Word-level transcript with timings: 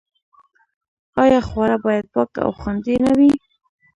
آیا 1.23 1.39
خواړه 1.47 1.77
باید 1.85 2.05
پاک 2.13 2.31
او 2.45 2.49
خوندي 2.59 2.95
نه 3.05 3.11
وي؟ 3.17 3.31